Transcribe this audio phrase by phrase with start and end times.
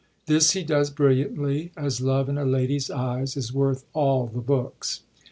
[0.25, 5.01] This he does brilliantly, as love in a lady's eyes is worth all the books.